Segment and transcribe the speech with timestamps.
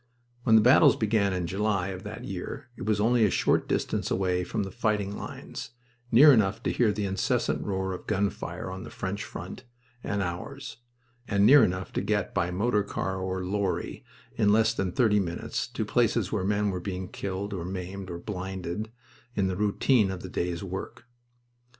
[0.45, 4.09] When the battles began in July of that year it was only a short distance
[4.09, 5.73] away from the fighting lines;
[6.11, 9.63] near enough to hear the incessant roar of gun fire on the French front
[10.03, 10.77] and ours,
[11.27, 14.03] and near enough to get, by motor car or lorry,
[14.33, 18.17] in less than thirty minutes, to places where men were being killed or maimed or
[18.17, 18.91] blinded
[19.35, 21.05] in the routine of the day's work.